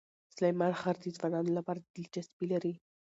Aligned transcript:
سلیمان 0.35 0.71
غر 0.81 0.95
د 1.01 1.05
ځوانانو 1.17 1.51
لپاره 1.57 1.79
دلچسپي 1.95 2.45
لري. 2.53 2.73